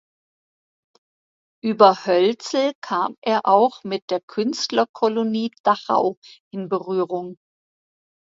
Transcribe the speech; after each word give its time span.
Über 1.63 2.07
Hölzel 2.07 2.73
kam 2.81 3.17
er 3.21 3.45
auch 3.45 3.83
mit 3.83 4.09
der 4.09 4.19
Künstlerkolonie 4.19 5.51
Dachau 5.61 6.17
in 6.51 6.69
Berührung. 6.69 7.37